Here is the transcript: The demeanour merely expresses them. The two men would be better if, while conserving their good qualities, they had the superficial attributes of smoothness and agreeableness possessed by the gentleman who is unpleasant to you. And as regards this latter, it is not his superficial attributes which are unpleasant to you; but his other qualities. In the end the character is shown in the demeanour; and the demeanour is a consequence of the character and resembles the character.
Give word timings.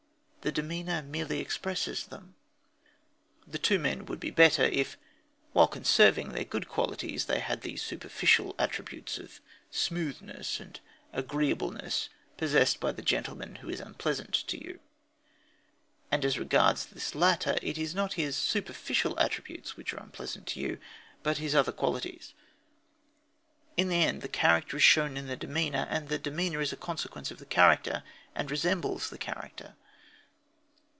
The 0.43 0.51
demeanour 0.51 1.03
merely 1.03 1.39
expresses 1.39 2.03
them. 2.07 2.33
The 3.45 3.59
two 3.59 3.77
men 3.77 4.07
would 4.07 4.19
be 4.19 4.31
better 4.31 4.63
if, 4.63 4.97
while 5.53 5.67
conserving 5.67 6.29
their 6.29 6.43
good 6.45 6.67
qualities, 6.67 7.25
they 7.25 7.37
had 7.41 7.61
the 7.61 7.77
superficial 7.77 8.55
attributes 8.57 9.19
of 9.19 9.39
smoothness 9.69 10.59
and 10.59 10.79
agreeableness 11.13 12.09
possessed 12.37 12.79
by 12.79 12.91
the 12.91 13.03
gentleman 13.03 13.57
who 13.57 13.69
is 13.69 13.79
unpleasant 13.79 14.33
to 14.33 14.57
you. 14.59 14.79
And 16.09 16.25
as 16.25 16.39
regards 16.39 16.87
this 16.87 17.13
latter, 17.13 17.59
it 17.61 17.77
is 17.77 17.93
not 17.93 18.13
his 18.13 18.35
superficial 18.35 19.19
attributes 19.19 19.77
which 19.77 19.93
are 19.93 19.99
unpleasant 20.01 20.47
to 20.47 20.59
you; 20.59 20.79
but 21.21 21.37
his 21.37 21.53
other 21.53 21.71
qualities. 21.71 22.33
In 23.77 23.89
the 23.89 24.03
end 24.03 24.23
the 24.23 24.27
character 24.27 24.77
is 24.77 24.81
shown 24.83 25.17
in 25.17 25.27
the 25.27 25.37
demeanour; 25.37 25.85
and 25.87 26.09
the 26.09 26.17
demeanour 26.17 26.61
is 26.61 26.73
a 26.73 26.77
consequence 26.77 27.29
of 27.29 27.37
the 27.37 27.45
character 27.45 28.01
and 28.33 28.49
resembles 28.49 29.11
the 29.11 29.19
character. 29.19 29.75